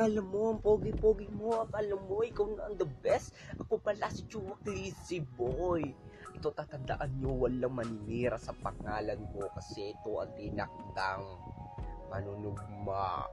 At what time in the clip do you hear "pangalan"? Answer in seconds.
8.56-9.20